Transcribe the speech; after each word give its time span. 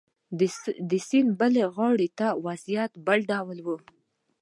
د 0.89 0.91
سیند 1.07 1.31
بلې 1.39 1.63
غاړې 1.75 2.09
ته 2.19 2.27
وضعیت 2.45 2.91
بل 3.05 3.19
ډول 3.31 3.57
و. 3.65 3.67